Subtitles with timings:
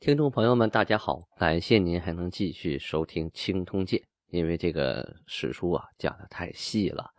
[0.00, 4.00] 听众朋友们，大家好，感谢您还能继续收听《青通鉴》，
[4.30, 7.10] 因为这个史书啊讲的太细了，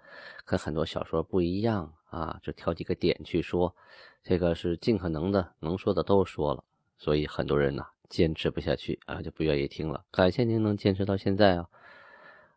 [0.45, 3.71] 跟很多小说不一样啊，就挑几个点去说。
[4.23, 6.63] 这个是尽可能的能说的都说了，
[6.97, 10.03] 所以很多人呢坚持不下去啊，就不愿意听了。
[10.09, 11.67] 感谢您能坚持到现在啊。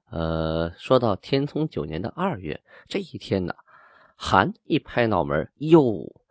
[0.09, 3.55] 呃，说到天聪九年的二月这一天呢，
[4.17, 6.23] 韩一拍脑门，哟，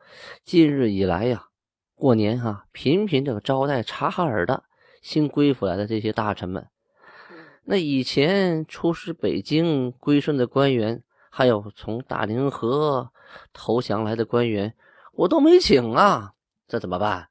[0.43, 1.49] 近日以来呀，
[1.95, 4.63] 过年哈，频频这个招待察哈尔的
[5.01, 6.67] 新归附来的这些大臣们，
[7.63, 13.11] 那以前出使北京归顺的官员，还有从大凌河
[13.53, 14.75] 投降来的官员，
[15.13, 16.33] 我都没请啊，
[16.67, 17.29] 这怎么办？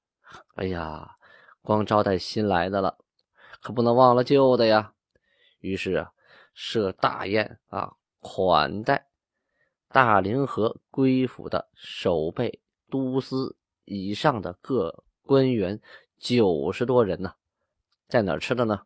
[0.55, 1.17] 哎呀，
[1.63, 2.99] 光招待新来的了，
[3.63, 4.93] 可不能忘了旧的呀。
[5.61, 6.13] 于是啊。
[6.55, 9.07] 设大宴啊，款待
[9.89, 12.61] 大凌河归府的守备
[12.91, 15.81] 都司以上的各官员
[16.19, 17.35] 九十多人呢，
[18.09, 18.83] 在哪吃的呢？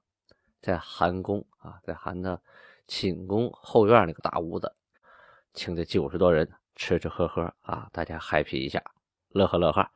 [0.60, 2.40] 在韩宫啊，在韩的
[2.86, 4.74] 寝宫后院那个大屋子，
[5.54, 8.82] 请这九十多人吃吃喝喝啊，大家 happy 一下，
[9.28, 9.90] 乐呵乐呵。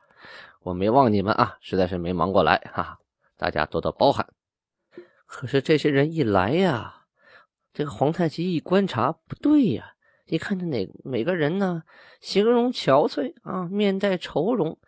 [0.61, 2.97] 我没忘你们啊，实在是没忙过来哈，
[3.37, 4.27] 大家多多包涵。
[5.25, 6.97] 可是这些人一来呀。
[7.73, 9.95] 这个皇太极一观察，不对呀！
[10.31, 11.83] 你看这哪每个人呢，
[12.21, 14.79] 形容憔悴啊，面带愁容，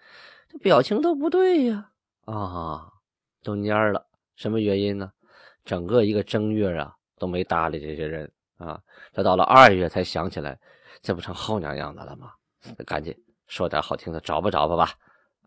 [0.47, 1.91] 这表情都不对呀！
[2.23, 2.89] 啊，
[3.43, 4.07] 都蔫了。
[4.37, 5.11] 什么原因呢？
[5.65, 8.81] 整个一个正月啊，都没搭理这些人啊。
[9.11, 10.57] 这到了二月才想起来，
[11.01, 12.31] 这不成后娘样的了吗？
[12.85, 13.13] 赶紧
[13.47, 14.91] 说点好听的，找吧找吧吧！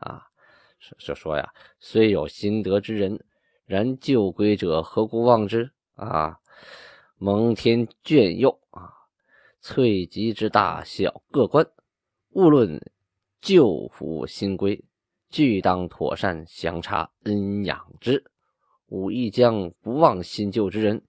[0.01, 0.23] 啊，
[0.99, 3.19] 就说呀，虽有心得之人，
[3.65, 6.37] 然旧归者何故忘之啊？
[7.17, 8.61] 蒙天眷佑，
[9.69, 11.69] 翠集之大小各官，
[12.35, 12.81] 勿论
[13.41, 14.81] 旧服新归，
[15.29, 18.23] 俱当妥善详察恩养之。
[18.87, 21.03] 吾亦将不忘新旧之人，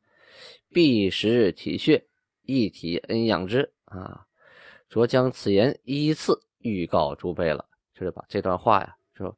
[0.70, 2.04] 必时体恤，
[2.42, 3.72] 一体恩养之。
[3.86, 4.26] 啊，
[4.90, 7.64] 着将此言依次预告诸辈了，
[7.94, 9.38] 就是把这段话呀，说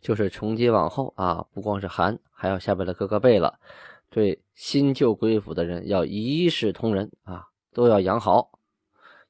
[0.00, 3.60] 就是从今往后啊，不光是韩，还有下边的各个辈了。
[4.08, 8.52] 对新旧归府的人要一视同仁啊，都要养好，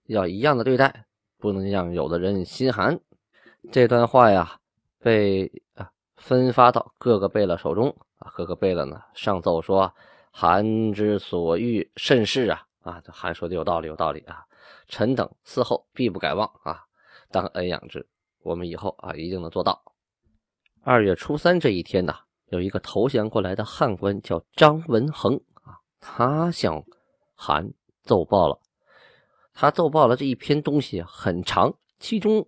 [0.05, 1.07] 要一样的对待，
[1.39, 3.01] 不能让有的人心寒。
[3.73, 4.61] 这段话呀，
[4.99, 9.93] 被啊分发到各个贝勒手中啊，各个贝勒呢上奏说
[10.31, 14.45] ：“韩之所欲甚是啊啊！”这韩说的有道理，有道理啊！
[14.87, 16.85] 臣等嗣后必不改忘啊，
[17.31, 18.07] 当恩养之。
[18.43, 19.83] 我们以后啊一定能做到。
[20.83, 22.15] 二月初三这一天呢。
[22.49, 25.35] 有一个投降过来的汉官叫张文恒
[25.65, 26.85] 啊，他向
[27.35, 27.73] 韩
[28.05, 28.59] 奏报了，
[29.53, 32.47] 他奏报了这一篇东西很长，其中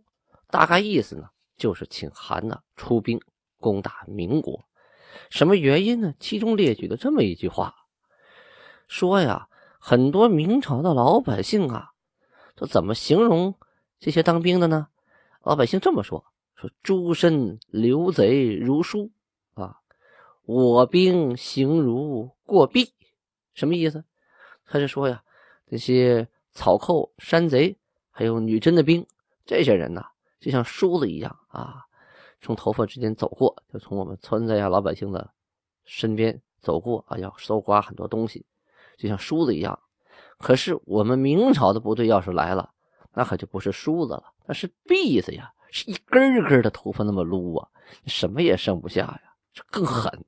[0.49, 3.21] 大概意思呢，就是请韩呢出兵
[3.59, 4.65] 攻打民国。
[5.31, 6.15] 什么原因呢？
[6.21, 7.75] 其中列举了这么一句话，
[8.87, 11.93] 说呀，很多明朝的老百姓啊，
[12.55, 13.55] 都怎么形容
[13.99, 14.89] 这些当兵的呢？
[15.43, 16.25] 老百姓这么说：
[16.55, 19.11] 说诸身流贼如书
[19.55, 19.78] 啊。
[20.45, 22.93] 我兵行如过壁，
[23.55, 24.05] 什么意思？
[24.66, 25.25] 他是说呀，
[25.69, 27.77] 这些草寇、山贼，
[28.10, 29.06] 还有女真的兵，
[29.44, 30.04] 这些人呢，
[30.41, 31.84] 就像梳子一样啊，
[32.41, 35.31] 从头发之间走过，就从我们村子呀、老百姓的
[35.84, 38.47] 身边走过啊，要搜刮很多东西，
[38.97, 39.78] 就像梳子一样。
[40.38, 42.71] 可是我们明朝的部队要是来了，
[43.12, 47.69] 那可就不是梳子了，那是篦子呀，是一根一根的头发那么撸啊，
[48.07, 49.22] 什么也剩不下呀，
[49.53, 50.24] 这更狠。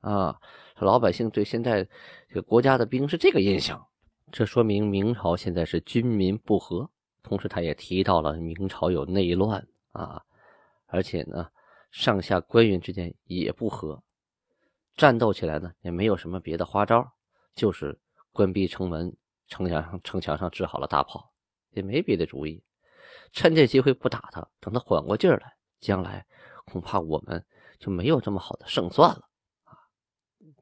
[0.00, 0.38] 啊，
[0.78, 1.82] 老百姓对现在
[2.28, 3.84] 这个国家的兵是这个印象，
[4.30, 6.88] 这说明明朝现在是军民不和。
[7.22, 10.22] 同时，他也提到了明朝有内乱啊，
[10.86, 11.50] 而且呢，
[11.90, 14.02] 上下官员之间也不和，
[14.96, 17.06] 战斗起来呢也没有什么别的花招，
[17.54, 17.98] 就是
[18.32, 19.14] 关闭城门，
[19.46, 21.30] 城墙上城墙上支好了大炮，
[21.70, 22.62] 也没别的主意。
[23.32, 26.24] 趁这机会不打他，等他缓过劲儿来，将来
[26.64, 27.44] 恐怕我们
[27.78, 29.22] 就没有这么好的胜算了。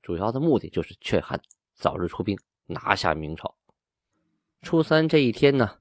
[0.02, 1.40] 主要的目的就是劝汉
[1.74, 2.36] 早日出兵，
[2.66, 3.55] 拿下明朝。
[4.66, 5.76] 初三这一天呢，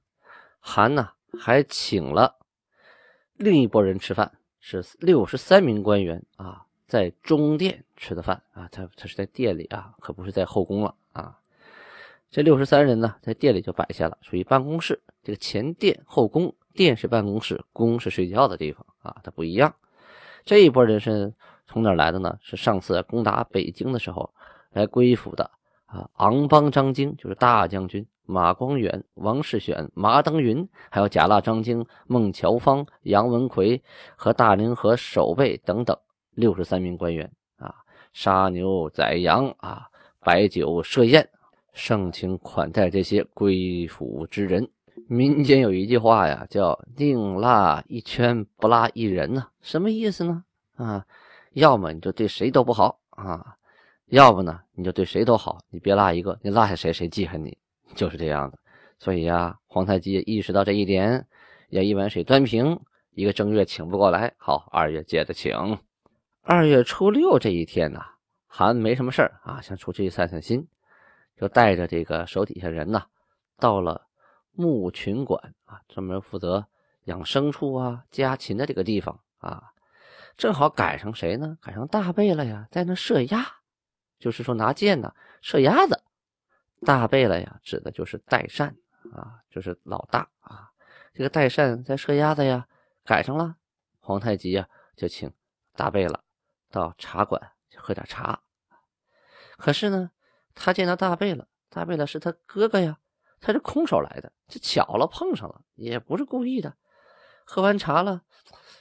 [0.60, 2.36] 韩呢还请了
[3.34, 11.36] 另一拨人吃饭，是六十三名官员啊，在中殿吃的饭啊，他他是在殿里啊，可不是在后宫了啊。
[12.30, 15.02] 这六十三人呢，在店里就摆下了，属于办公室。
[15.24, 19.74] 这个前殿后宫，殿是办公室，宫是睡觉的地方啊，它不一样。
[20.44, 21.34] 这一波人是
[21.66, 22.38] 从哪来的呢？
[22.40, 24.32] 是上次攻打北京的时候
[24.70, 25.50] 来归附的
[25.86, 26.08] 啊。
[26.18, 33.82] 昂邦张京就是大将军马光远、王世选、马登云，还有贾腊张京、孟乔芳、杨文奎
[34.16, 35.96] 和大凌河守备等等
[36.34, 37.74] 六十三名官员啊，
[38.12, 39.88] 杀牛宰羊啊，
[40.20, 41.28] 摆酒设宴。
[41.72, 44.66] 盛情款待这些归附之人。
[45.08, 50.42] 民间有一句话呀，叫“宁拉一圈，不拉一人”呐，什么意思呢？
[50.76, 51.04] 啊，
[51.52, 53.56] 要么你就对谁都不好啊，
[54.06, 57.58] 要不呢你就对谁都好，你别拉一个，你落下谁谁记恨你，
[57.94, 58.58] 就是这样的。
[58.98, 61.26] 所以呀，皇太极意识到这一点，
[61.68, 62.80] 要一碗水端平，
[63.10, 65.78] 一个正月请不过来，好，二月接着请。
[66.42, 68.04] 二月初六这一天呐，
[68.46, 70.66] 韩没什么事儿啊，想出去散散心。
[71.36, 73.02] 就带着这个手底下人呢，
[73.58, 74.06] 到了
[74.52, 76.66] 牧群馆啊，专门负责
[77.04, 79.64] 养牲畜啊、家禽的这个地方啊，
[80.38, 81.58] 正好赶上谁呢？
[81.60, 83.46] 赶上大贝了呀，在那射鸭，
[84.18, 85.12] 就是说拿箭呢
[85.42, 86.02] 射鸭子。
[86.86, 88.74] 大贝了呀，指的就是代善
[89.12, 90.70] 啊，就是老大啊。
[91.12, 92.66] 这个代善在射鸭子呀，
[93.04, 93.56] 赶上了
[94.00, 94.66] 皇太极呀，
[94.96, 95.30] 就请
[95.74, 96.22] 大贝了
[96.70, 98.40] 到茶馆去喝点茶。
[99.58, 100.10] 可是呢。
[100.58, 102.98] 他见到大贝了，大贝了是他哥哥呀，
[103.40, 106.74] 他是空手来的，这巧了碰上了，也不是故意的。
[107.44, 108.22] 喝完茶了，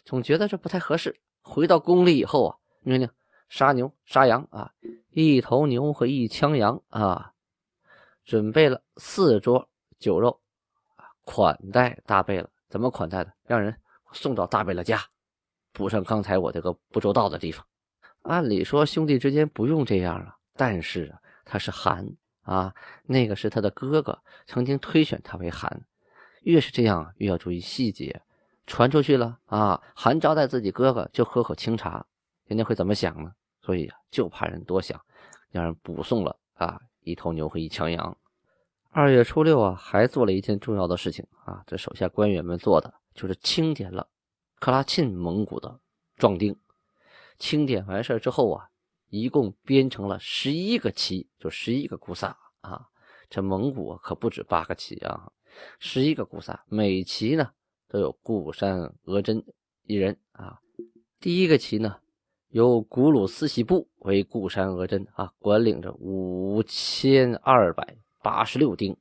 [0.05, 1.19] 总觉得这不太合适。
[1.41, 3.09] 回到宫里以后啊，命令
[3.49, 4.71] 杀牛杀羊啊，
[5.09, 7.33] 一头牛和一枪羊啊，
[8.25, 9.69] 准备了四桌
[9.99, 10.41] 酒肉，
[11.23, 12.49] 款待大贝了。
[12.67, 13.31] 怎么款待的？
[13.45, 13.73] 让人
[14.11, 14.99] 送到大贝了家，
[15.71, 17.65] 补上刚才我这个不周到的地方。
[18.23, 21.15] 按理说兄弟之间不用这样啊，但是。
[21.47, 22.03] 他是韩
[22.41, 22.73] 啊，
[23.03, 25.85] 那个是他的哥哥，曾经推选他为韩。
[26.41, 28.19] 越是这样，越要注意细节。
[28.65, 32.03] 传出去了啊，韩招待自己哥哥就喝口清茶，
[32.45, 33.31] 人家会怎么想呢？
[33.61, 34.99] 所以，就怕人多想，
[35.51, 38.17] 让人补送了啊一头牛和一枪羊。
[38.89, 44.09] 二月初六啊，还做了一件重要的事情啊，这手下官员们做的就是清点了
[44.59, 45.79] 克拉沁蒙古的
[46.17, 46.53] 壮丁。
[47.39, 48.69] 清点完事之后啊。
[49.09, 52.89] 一共编成了十一个旗，就十一个固萨啊！
[53.29, 55.31] 这蒙古可不止八个旗啊，
[55.79, 57.51] 十一个固萨，每旗呢
[57.87, 59.45] 都有固山额真
[59.83, 60.59] 一人啊。
[61.21, 61.97] 第一个旗呢，
[62.55, 68.95] 由古鲁斯喜部为固山额真啊，管领着五千二百八十六丁。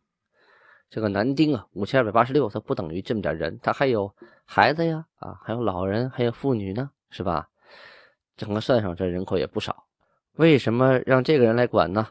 [0.91, 4.13] 这个男丁啊，五千二百八十六，他不等于这么点人，他还有
[4.45, 7.49] 孩子呀啊，还有老人，还有妇女呢，是吧？
[8.37, 9.87] 整个算上，这人口也不少。
[10.33, 12.09] 为什么让这个人来管呢？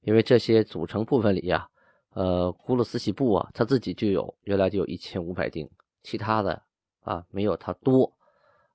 [0.00, 1.68] 因为这些组成部分里呀，
[2.14, 5.68] 呃，古鲁斯喜部啊，他自己就有原来就有一千五百丁，
[6.02, 6.62] 其他的
[7.00, 8.15] 啊没有他多，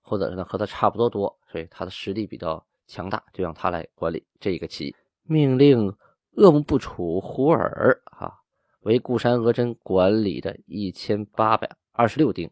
[0.02, 4.96] 或者是呢和他差不多多，所以他的实力比较强大，就让他来管理这一个旗。
[5.24, 5.94] 命令
[6.38, 8.34] 恶木不楚胡尔啊
[8.82, 12.50] 为固山额真管理的一千八百二十六丁，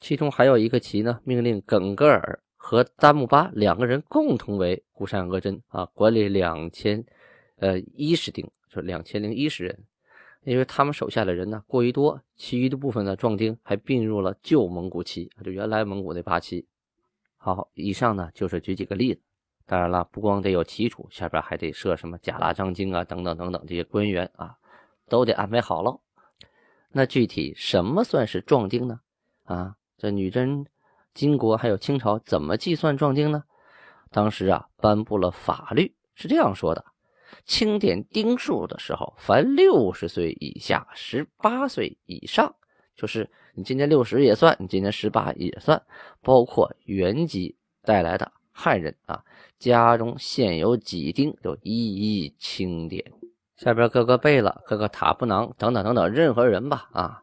[0.00, 2.40] 其中还有一个旗呢，命令耿格尔。
[2.56, 7.04] 和丹木巴两个人共同为固山额真啊，管理两千，
[7.56, 9.84] 呃一十丁，就两千零一十人。
[10.44, 16.66] 因为他们手下的人呢过于多，其余的部分的壮丁还并入了旧蒙古旗，就原来蒙古那八旗。
[17.36, 19.22] 好，以上呢就是举几个例子。
[19.66, 24.56] 当然了，不光得有旗主，下边还得设什么贾拉章京啊，等等等等这些官员啊，
[25.08, 26.00] 都得安排好喽。
[26.90, 29.00] 那具体什么算是壮丁呢？
[29.44, 30.66] 啊，这女真。
[31.14, 33.44] 金国还有清朝怎么计算壮丁呢？
[34.10, 36.84] 当时啊，颁布了法律，是这样说的：
[37.44, 42.54] 清点丁数的时候，凡六十岁以下、十八岁以上，
[42.96, 45.82] 就是你今年六十也算，你今年十八也算，
[46.22, 49.24] 包括原籍带来的汉人啊，
[49.58, 51.72] 家中现有几丁，就一
[52.22, 53.04] 一清点。
[53.56, 57.20] 下边各个贝勒、各个塔布囊等等等等，任何人吧啊。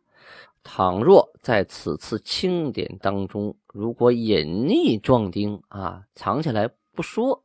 [0.64, 7.42] 倘若在此次清点当中，如果隐匿壮丁啊，藏起来不说，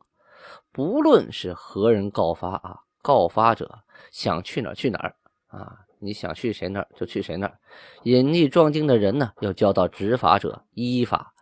[0.77, 3.79] 不论是何人告发啊，告发者
[4.11, 5.15] 想去哪儿去哪儿
[5.47, 7.59] 啊，你想去谁那儿就去谁那儿。
[8.03, 11.33] 隐匿壮丁的人呢，要交到执法者依法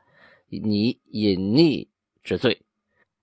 [0.48, 1.86] 你隐匿
[2.24, 2.62] 之罪。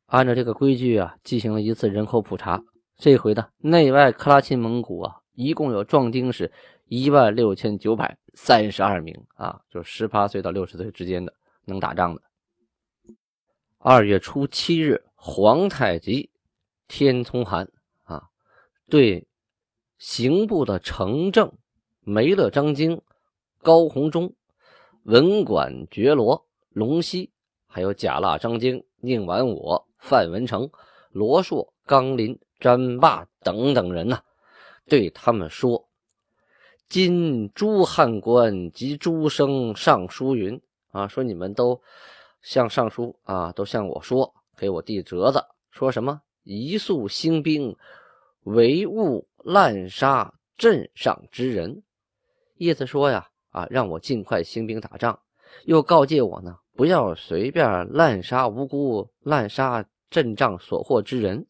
[0.05, 2.63] 按照这个规矩啊，进行了一次人口普查。
[2.99, 6.53] 这回呢，内外克拉沁蒙古啊，一共有壮丁是。
[6.89, 11.33] 一万六千九百三十二名啊，就是十八岁到六十岁之间的
[11.65, 12.21] 能打仗的。
[13.79, 16.31] 二月初七日，皇太极
[16.89, 17.71] 天聪汗
[18.03, 18.25] 啊，
[18.91, 19.29] 对
[19.97, 21.53] 刑部的程政、
[22.01, 23.01] 梅勒张京、
[23.63, 24.35] 高弘忠、
[25.05, 27.31] 文管觉罗、龙溪，
[27.69, 30.69] 还有贾腊张京、宁完我、范文成、
[31.13, 34.21] 罗硕、刚林、詹霸等等人呐，
[34.89, 35.89] 对他们说
[36.91, 40.61] ：“今诸汉官及诸生上书云
[40.91, 41.81] 啊，说你们都。”
[42.43, 47.77] 向尚书啊，都向我说，给我递折子，说什么一速兴兵，
[48.45, 51.83] 唯勿滥杀镇上之人，
[52.59, 55.19] 意思说呀，啊，让我尽快兴兵打仗，
[55.65, 61.45] 又告诫我呢，不要随便滥杀无辜，滥杀阵仗所获之人。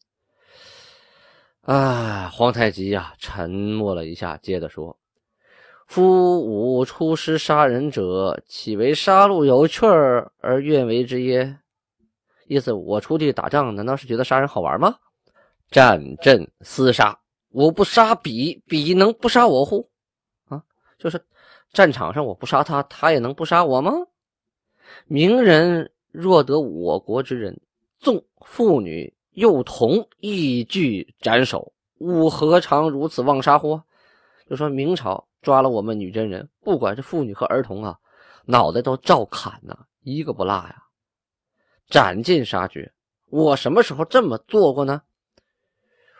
[1.61, 4.97] 啊，皇太极呀，沉默了一下，接着说。
[5.85, 11.59] 夫吾出师杀人者，岂为杀戮有趣儿而愿为之耶？
[12.47, 14.95] 意思我出去打仗，难道是觉得杀人好玩吗？
[15.69, 17.19] 战阵厮杀，
[17.49, 19.89] 我不杀彼，彼能不杀我乎？
[20.47, 20.63] 啊，
[20.97, 21.23] 就是
[21.71, 23.91] 战场上我不杀他，他也能不杀我吗？
[25.05, 27.59] 名人若得我国之人，
[27.99, 33.81] 纵妇女幼童亦俱斩首，吾何尝如此妄杀乎？
[34.49, 35.27] 就说明朝。
[35.43, 37.99] 抓了我们女真人，不管是妇女和儿童啊，
[38.45, 40.83] 脑袋都照砍呐，一个不落呀，
[41.89, 42.91] 斩尽杀绝。
[43.29, 45.01] 我什么时候这么做过呢？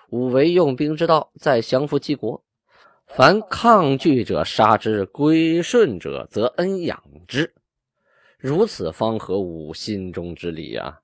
[0.10, 2.43] 吾为用兵之道，在降服齐国。
[3.05, 7.53] 凡抗拒者杀之，归顺者则恩养之，
[8.39, 11.01] 如此方合吾心中之理啊！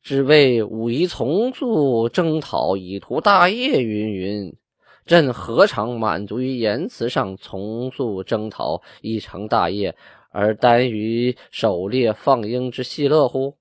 [0.00, 4.56] 只为武夷从速征讨，以图大业，云云。
[5.04, 9.94] 朕何尝满足于言辞上从速征讨以成大业，
[10.30, 13.57] 而耽于狩猎放鹰之戏乐乎？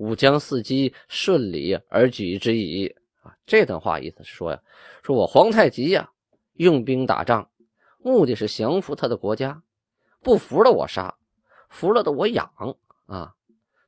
[0.00, 2.88] 吾将伺机顺理而举之矣。
[3.22, 4.60] 啊，这段话意思是说呀，
[5.02, 6.10] 说我皇太极呀，
[6.54, 7.48] 用兵打仗，
[7.98, 9.62] 目的是降服他的国家，
[10.22, 11.14] 不服的我杀，
[11.68, 12.50] 服了的我养。
[13.06, 13.34] 啊，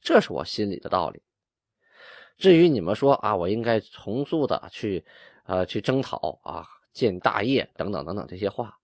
[0.03, 1.23] 这是我心里的道理。
[2.37, 5.05] 至于你们说啊，我应该从速的去。
[5.45, 8.79] 呃，去征讨啊，建大业等等等等这些话，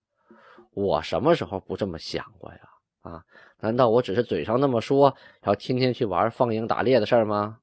[0.71, 2.59] 我什么时候不这么想过呀？
[3.01, 3.23] 啊，
[3.59, 7.59] 难道我只是嘴上那么说，然后天天去玩放鹰打猎的事儿吗？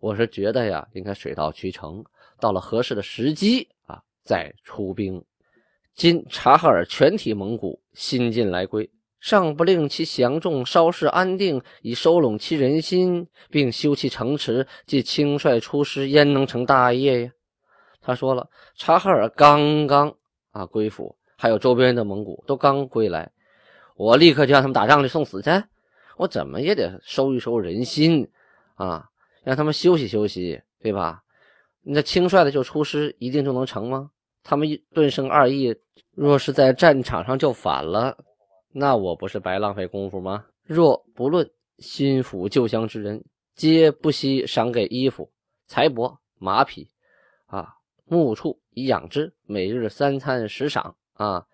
[0.00, 2.04] 我是觉得呀，应该水到渠成，
[2.38, 5.24] 到了合适的时机啊，再出兵。
[5.94, 17.32] 今察哈尔全体蒙古新进来归，尚不令其降众，稍事安定，以收拢其人心，并修其城池，即轻率出师，焉能成大业呀？
[18.00, 20.14] 他说了，察哈尔刚刚
[20.52, 23.32] 啊归附，还有周边的蒙古都刚归来，
[23.98, 25.50] 我立刻就让他们打仗去送死去，
[26.16, 28.26] 我怎么也得收一收人心
[28.76, 29.10] 啊，
[29.42, 31.20] 让他们休息休息，对吧？
[31.82, 34.08] 那轻率的就出师，一定就能成吗？
[34.44, 35.74] 他们顿生二意，
[36.14, 38.16] 若是在战场上就反了，
[38.70, 40.46] 那我不是白浪费功夫吗？
[40.62, 41.50] 若不论
[41.80, 43.24] 心腹旧乡之人，
[43.56, 45.28] 皆不惜赏给衣服、
[45.66, 46.88] 财帛、马匹
[47.46, 47.74] 啊。
[48.04, 51.44] 牧畜以养之，每日三餐食赏啊，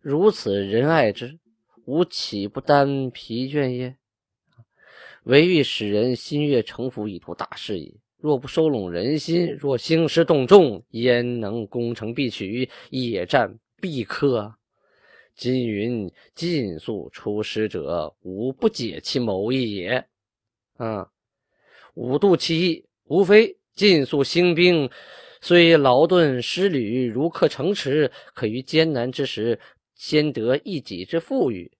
[0.00, 1.38] 如此仁爱之，
[1.86, 3.96] 吾岂不担疲倦耶？
[5.22, 8.00] 唯欲使人心悦诚服，以图大事矣。
[8.18, 14.56] 若不收拢人心，若兴师动众，焉能攻城必取，野战必克？
[15.36, 20.04] 今云尽速出师者，吾不解其谋意也。
[20.78, 21.08] 啊，
[21.94, 24.90] 吾度其意，无非尽速兴兵。
[25.40, 29.60] 虽劳顿失旅，如克城池，可于艰难之时，
[29.94, 31.70] 先得一己之富裕！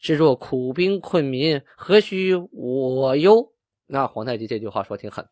[0.00, 3.52] 是若苦兵困民，何须我忧？
[3.86, 5.28] 那皇太极这句话说挺狠，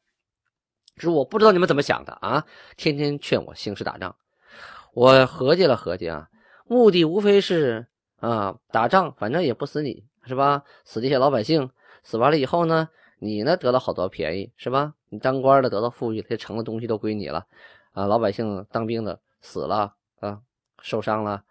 [0.99, 2.45] 是我不知道你们怎么想的啊！
[2.77, 4.15] 天天劝我兴师打仗，
[4.93, 6.29] 我合计了合计啊，
[6.67, 7.87] 目的无非是
[8.21, 10.65] 啊，打仗反正也不死你是吧？
[10.85, 11.71] 死这些老百姓，
[12.03, 12.91] 死完了以后呢？
[13.21, 14.95] 你呢得到好多便宜是吧？
[15.09, 17.47] 你当官的得到富裕，这城的东西都归你了，
[17.93, 20.41] 啊，老百姓当兵的死了啊，
[20.83, 21.43] 受伤了，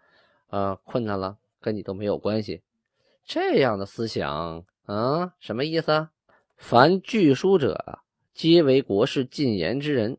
[0.50, 2.62] 啊，困难了，跟你都没有关系。
[3.28, 6.08] 这样的思想啊，什么意思？
[6.56, 7.98] 凡据书者，
[8.32, 10.16] 皆为国事进言之人，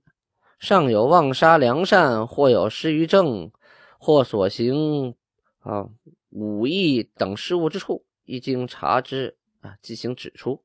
[0.60, 3.52] 尚有妄杀良善，或有失于政，
[3.98, 5.16] 或所行
[5.62, 5.90] 啊
[6.30, 10.62] 武艺等失误之处，一经察之啊，即行指出。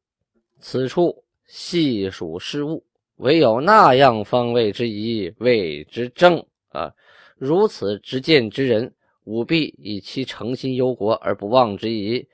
[0.61, 2.85] 此处细数失误，
[3.17, 6.93] 唯有那样方位之疑，谓之正啊！
[7.37, 12.29] 如此执见之人，吾必以其诚心忧国而不忘之矣。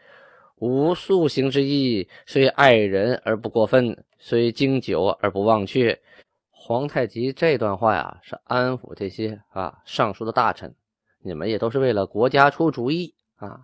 [0.56, 5.98] 吾素行之意，虽爱人而不过分，虽经久而不忘却。
[6.50, 10.74] 皇太极这段话呀，是安抚这些啊上书的大臣，
[11.22, 13.62] 你们也都是为了国家出主意啊。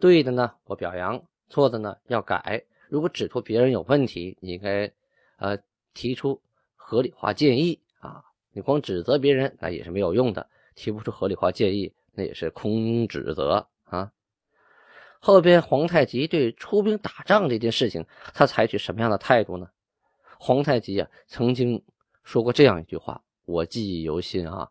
[0.00, 1.18] 对的呢，我表扬；
[1.50, 2.64] 错的呢，要改。
[2.88, 4.90] 如果指出别人有问题，你应该
[5.36, 5.58] 呃
[5.92, 6.40] 提出
[6.74, 8.24] 合理化建议啊。
[8.52, 10.48] 你光指责别人，那也是没有用的。
[10.74, 14.12] 提不出合理化建议，那也是空指责啊。
[15.20, 18.04] 后边皇太极对出兵打仗这件事情，
[18.34, 19.68] 他采取什么样的态度呢？
[20.38, 21.80] 皇太极啊，曾经
[22.24, 24.68] 说过这样一句话，我记忆犹新啊，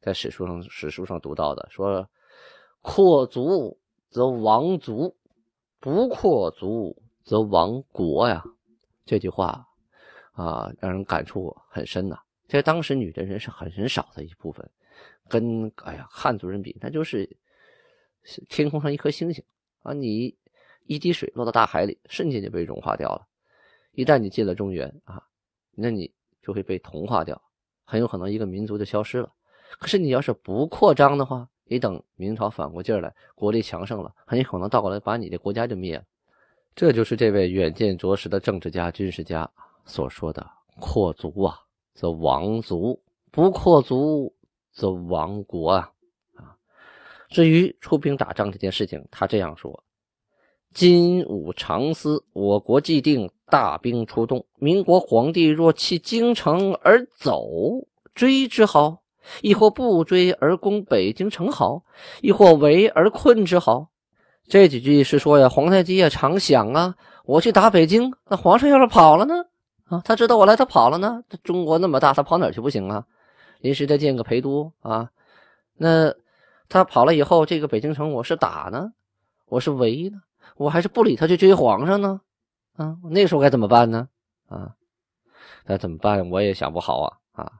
[0.00, 2.08] 在史书上史书上读到的，说
[2.82, 3.78] ：“扩足
[4.10, 5.16] 则亡族，
[5.78, 8.42] 不扩足则亡国呀。”
[9.06, 9.64] 这句话
[10.32, 12.18] 啊，让人感触很深呐。
[12.48, 14.68] 在当时，女真人是很少的一部分，
[15.28, 17.28] 跟哎呀汉族人比，那就是
[18.48, 19.42] 天空上一颗星星
[19.82, 19.92] 啊！
[19.92, 20.36] 你
[20.86, 23.26] 一滴水落到大海里，瞬间就被融化掉了。
[23.92, 25.22] 一旦你进了中原啊，
[25.72, 27.40] 那你就会被同化掉，
[27.84, 29.32] 很有可能一个民族就消失了。
[29.78, 36.04] 可是你要是不扩张的话，你等明朝反过劲儿来，国力强盛了，很有可能倒过来把你的国家就灭了。
[36.74, 39.50] 这就是这位远见卓识的政治家、军事家
[39.84, 40.46] 所说的
[40.80, 41.58] “扩足”啊。
[41.94, 42.98] 则亡族，
[43.30, 44.34] 不扩族
[44.72, 45.90] 则亡国啊！
[46.34, 46.56] 啊，
[47.28, 49.82] 至于出兵打仗这件事情，他这样说：
[50.74, 57.46] 今吾常思，我国既定大兵出动，民国皇帝若弃京城而走，
[58.14, 59.02] 追之好；
[59.42, 61.82] 亦或不追而攻北京城好；
[62.22, 63.88] 亦或围而困之好。
[64.48, 69.34] 这几句是说呀，皇太极也常想啊，我去打北京，那皇上要是跑了呢？
[69.84, 71.22] 啊，他知道我来，他跑了呢。
[71.44, 73.04] 中国那么大，他跑哪去不行啊？
[73.62, 75.10] 临时再建个陪都啊？
[75.74, 76.12] 那
[76.68, 78.92] 他跑了以后，这个北京城我是打呢，
[79.46, 80.20] 我是围呢，
[80.56, 82.20] 我还是不理他去追皇上呢？
[82.74, 84.08] 啊，那时候该怎么办呢？
[84.48, 84.74] 啊，
[85.64, 86.28] 那怎么办？
[86.28, 87.18] 我也想不好啊！
[87.32, 87.52] 啊，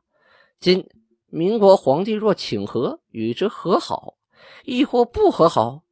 [0.58, 0.84] 今
[1.28, 4.14] 民国皇帝若请和，与之和好，
[4.64, 5.82] 亦或不和好？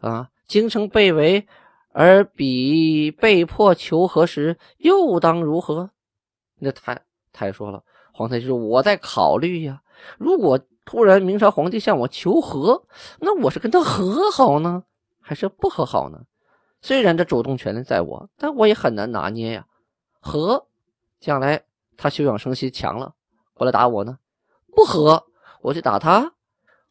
[0.00, 1.48] 啊，京城被围。
[1.92, 5.90] 而彼被迫求和时，又当如何？
[6.60, 9.82] 那太太说了，皇太极说：“我在考虑呀。
[10.18, 12.84] 如果突然明朝皇帝向我求和，
[13.20, 14.84] 那我是跟他和好呢，
[15.20, 16.20] 还是不和好呢？
[16.82, 19.66] 虽然这主动权在我，但我也很难拿捏呀。
[20.20, 20.66] 和，
[21.18, 21.64] 将来
[21.96, 23.14] 他休养生息强了，
[23.54, 24.14] 过来打我呢；
[24.74, 25.24] 不和，
[25.62, 26.32] 我去打他。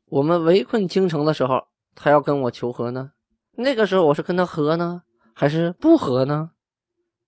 [0.06, 3.12] 我们围困京城的时候，他要跟我求和呢。”
[3.54, 5.04] 那个时候我是跟他和呢，
[5.34, 6.52] 还是不和呢？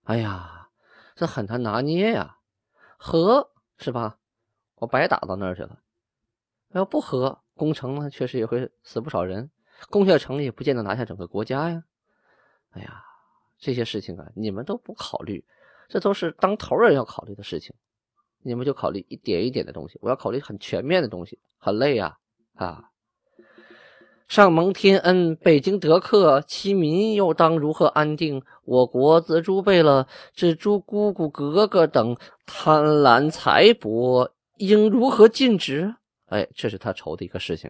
[0.05, 0.69] 哎呀，
[1.15, 2.37] 这很难拿捏呀。
[2.97, 3.50] 和
[3.81, 4.17] 是吧？
[4.75, 5.79] 我白打到那儿去了。
[6.69, 9.49] 要不和，攻城呢，确实也会死不少人。
[9.89, 11.83] 攻下城也不见得拿下整个国家呀。
[12.69, 13.03] 哎呀，
[13.57, 15.43] 这些事情啊，你们都不考虑，
[15.89, 17.75] 这都是当头人要考虑的事情。
[18.43, 22.19] 你们就考虑一点一点的东西，我要考虑很全面的东西，很累呀，
[22.53, 22.90] 啊。
[24.31, 28.41] 上蒙天恩，北京得客，其民又当如何安定？
[28.63, 32.15] 我国自诸贝勒至诸姑姑格格等
[32.45, 35.93] 贪婪财帛，应如何禁止？
[36.27, 37.69] 哎，这是他愁的一个事情。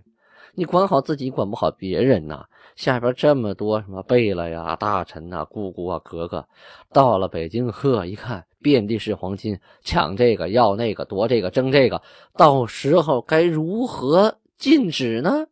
[0.54, 2.45] 你管好自己，管不好别人呐。
[2.76, 6.45] 下边这么多什么贝勒呀、大臣呐、姑姑啊、格格，
[6.93, 12.00] 到了北京，呵，一看遍地是黄金，抢这个要那个，夺这个争这个，
[12.38, 15.47] 到时候该如何禁止呢？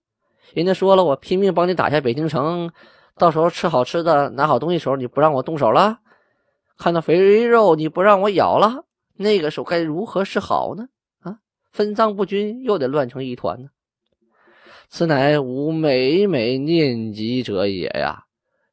[0.53, 2.71] 人家说了，我拼命帮你打下北京城，
[3.17, 5.97] 到时候吃好吃的、拿好东西时候，你不让我动手了；
[6.77, 8.85] 看到肥肉你不让我咬了，
[9.15, 10.87] 那个时候该如何是好呢？
[11.21, 11.37] 啊，
[11.71, 13.69] 分赃不均，又得乱成一团呢。
[14.89, 18.23] 此乃吾每每念及者也呀。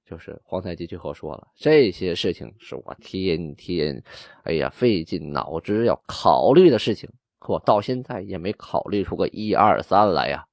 [0.08, 4.00] 就是皇太极最后说了，这些事情是我天天，
[4.44, 7.10] 哎呀，费尽脑汁要考虑的事情，
[7.40, 10.46] 可我到现在也没考虑出个一二三来呀。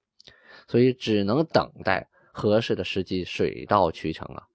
[0.68, 4.48] 所以只能等待合适的时机，水到渠成啊。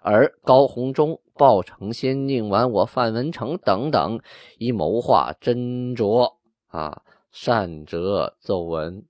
[0.00, 4.20] 而高鸿忠、鲍承先、宁完我、范文成等等，
[4.56, 6.32] 以谋划斟酌
[6.68, 9.04] 啊，善折奏文，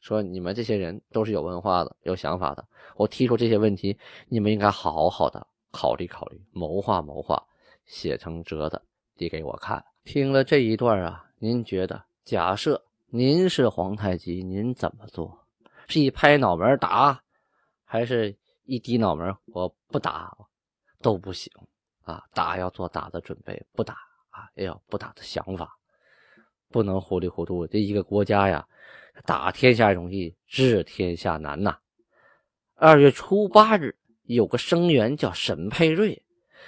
[0.00, 2.64] 说你们这些人都是有文化的、有想法的。
[2.96, 3.96] 我提出这些问题，
[4.28, 7.42] 你们应该好好的考虑考虑，谋划谋划，
[7.86, 8.80] 写成折子
[9.16, 9.82] 递给我看。
[10.04, 15.46] 听了这一段啊，您觉得，假设您是皇太极，您怎么做？
[15.88, 17.20] 是一拍脑门打，
[17.84, 20.30] 还是一低脑门我不打
[21.00, 21.50] 都不行
[22.02, 22.22] 啊！
[22.34, 23.94] 打要做打的准备，不打
[24.28, 25.74] 啊也要不打的想法，
[26.68, 27.66] 不能糊里糊涂。
[27.66, 28.66] 这一个国家呀，
[29.24, 31.78] 打天下容易，治天下难呐。
[32.74, 36.22] 二月初八日，有个生员叫沈佩瑞。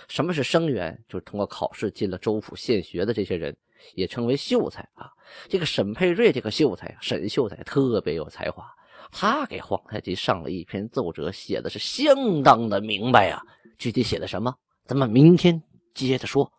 [0.09, 0.99] 什么是生员？
[1.09, 3.55] 就是通过考试进了州府县学的这些人，
[3.95, 5.13] 也称为秀才啊。
[5.49, 8.65] 这个沈佩瑞这个秀才，沈秀才特别有才华，
[9.13, 13.41] 他给皇太极上了一篇奏折，写的是相当的明白啊。
[13.79, 14.55] 具体写的什么，
[14.87, 15.63] 咱们明天
[15.95, 16.51] 接着说。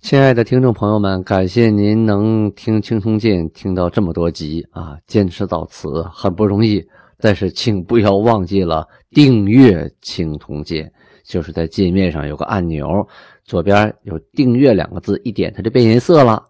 [0.00, 6.82] 亲爱的听众朋友们，感谢您能听《青铜剑》听到这么多集啊，坚持到此很不容易。
[7.18, 10.86] 但是请不要忘记了订阅《青铜剑》，
[11.22, 13.06] 就是在界面上有个按钮，
[13.44, 16.42] 左边有“订阅”两个字，一点它就变颜色了。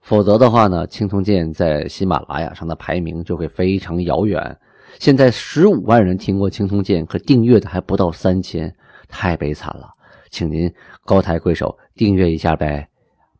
[0.00, 4.58] 否则的话呢，《青铜剑》在喜马拉雅上的排名就会非常遥远。
[4.98, 8.74] 现在十五万人听过《青铜剑》，可订阅的还不到三千，
[9.08, 9.90] 太悲惨了。
[10.30, 10.72] 请您
[11.04, 12.88] 高抬贵手订阅一下呗，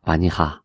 [0.01, 0.61] 巴尼哈。